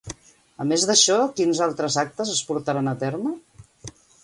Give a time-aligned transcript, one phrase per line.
[0.63, 3.37] A més d'això, quins altres actes es portaran a terme?